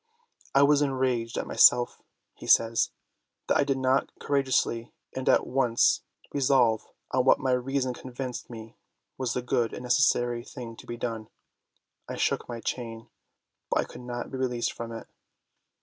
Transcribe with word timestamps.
"I 0.55 0.63
was 0.63 0.81
enraged 0.81 1.37
at 1.37 1.45
myself," 1.45 2.01
he 2.33 2.47
says, 2.47 2.89
"that 3.47 3.57
I 3.57 3.63
did 3.63 3.77
not 3.77 4.09
courageously 4.19 4.91
and 5.15 5.29
at 5.29 5.45
once 5.45 6.01
resolve 6.33 6.87
on 7.11 7.23
what 7.23 7.37
my 7.39 7.51
reason 7.51 7.93
convinced 7.93 8.49
me 8.49 8.77
was 9.19 9.33
the 9.35 9.43
good 9.43 9.73
and 9.75 9.83
necessary 9.83 10.43
thing 10.43 10.75
to 10.77 10.87
be 10.87 10.97
done.... 10.97 11.29
I 12.09 12.15
shook 12.15 12.49
my 12.49 12.61
chain... 12.61 13.09
but 13.69 13.89
could 13.89 14.01
not 14.01 14.31
be 14.31 14.39
released 14.39 14.73
from 14.73 14.91
it." 14.91 15.05